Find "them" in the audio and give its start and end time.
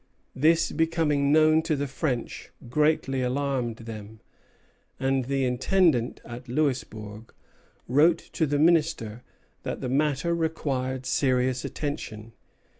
3.75-4.19